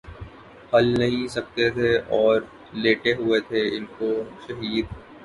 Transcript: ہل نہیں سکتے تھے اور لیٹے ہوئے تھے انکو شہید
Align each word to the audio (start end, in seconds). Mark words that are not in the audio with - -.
ہل 0.71 0.85
نہیں 0.99 1.27
سکتے 1.27 1.69
تھے 1.69 1.91
اور 2.17 2.35
لیٹے 2.75 3.13
ہوئے 3.13 3.39
تھے 3.49 3.61
انکو 3.75 4.11
شہید 4.43 4.85